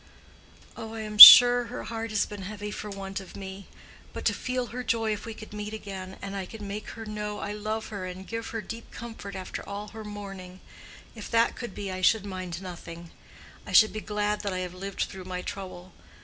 [0.75, 3.67] "Ah, I am sure her heart has been heavy for want of me.
[4.13, 7.05] But to feel her joy if we could meet again, and I could make her
[7.05, 10.59] know I love her and give her deep comfort after all her mourning!
[11.13, 13.11] If that could be, I should mind nothing;
[13.63, 15.91] I should be glad that I have lived through my trouble.